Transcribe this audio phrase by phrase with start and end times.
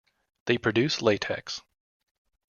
[0.45, 1.61] They produce latex.